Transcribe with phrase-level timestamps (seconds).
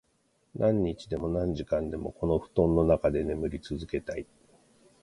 [0.55, 4.25] 何日でも、何時間でも、この布団の中で眠り続けたい。